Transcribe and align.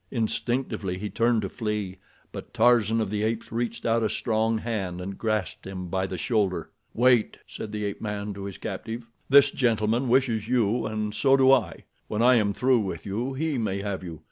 Instinctively 0.09 0.97
he 0.97 1.11
turned 1.11 1.43
to 1.43 1.47
flee; 1.49 1.97
but 2.31 2.55
Tarzan 2.55 2.99
of 2.99 3.11
the 3.11 3.21
Apes 3.21 3.51
reached 3.51 3.85
out 3.85 4.01
a 4.01 4.09
strong 4.09 4.57
hand 4.57 4.99
and 4.99 5.15
grasped 5.15 5.67
him 5.67 5.89
by 5.89 6.07
the 6.07 6.17
shoulder. 6.17 6.71
"Wait!" 6.95 7.37
said 7.45 7.71
the 7.71 7.85
ape 7.85 8.01
man 8.01 8.33
to 8.33 8.45
his 8.45 8.57
captive. 8.57 9.05
"This 9.29 9.51
gentleman 9.51 10.09
wishes 10.09 10.47
you, 10.49 10.87
and 10.87 11.13
so 11.13 11.37
do 11.37 11.51
I. 11.51 11.83
When 12.07 12.23
I 12.23 12.33
am 12.37 12.51
through 12.51 12.79
with 12.79 13.05
you, 13.05 13.33
he 13.35 13.59
may 13.59 13.81
have 13.81 14.01
you. 14.03 14.19